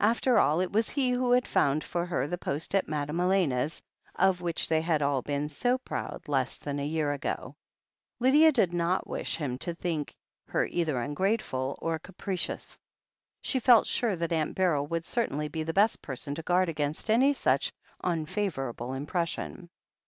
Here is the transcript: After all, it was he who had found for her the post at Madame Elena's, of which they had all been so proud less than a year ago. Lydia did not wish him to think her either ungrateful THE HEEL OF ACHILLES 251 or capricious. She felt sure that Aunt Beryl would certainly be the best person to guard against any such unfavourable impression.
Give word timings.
After 0.00 0.40
all, 0.40 0.58
it 0.58 0.72
was 0.72 0.90
he 0.90 1.10
who 1.10 1.30
had 1.30 1.46
found 1.46 1.84
for 1.84 2.04
her 2.04 2.26
the 2.26 2.36
post 2.36 2.74
at 2.74 2.88
Madame 2.88 3.20
Elena's, 3.20 3.80
of 4.16 4.40
which 4.40 4.68
they 4.68 4.80
had 4.80 5.02
all 5.02 5.22
been 5.22 5.48
so 5.48 5.78
proud 5.78 6.22
less 6.26 6.56
than 6.56 6.80
a 6.80 6.84
year 6.84 7.12
ago. 7.12 7.54
Lydia 8.18 8.50
did 8.50 8.74
not 8.74 9.06
wish 9.06 9.36
him 9.36 9.56
to 9.58 9.74
think 9.76 10.16
her 10.48 10.66
either 10.66 10.98
ungrateful 11.00 11.76
THE 11.80 11.86
HEEL 11.86 11.94
OF 11.94 11.94
ACHILLES 11.94 12.20
251 12.40 12.56
or 12.56 12.56
capricious. 12.58 12.78
She 13.40 13.60
felt 13.60 13.86
sure 13.86 14.16
that 14.16 14.32
Aunt 14.32 14.56
Beryl 14.56 14.86
would 14.88 15.06
certainly 15.06 15.46
be 15.46 15.62
the 15.62 15.72
best 15.72 16.02
person 16.02 16.34
to 16.34 16.42
guard 16.42 16.68
against 16.68 17.08
any 17.08 17.32
such 17.32 17.72
unfavourable 18.02 18.94
impression. 18.94 19.70